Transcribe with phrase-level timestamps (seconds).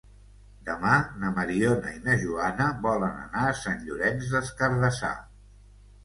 [0.67, 0.91] Demà
[1.23, 5.13] na Mariona i na Joana volen anar a Sant Llorenç des Cardassar.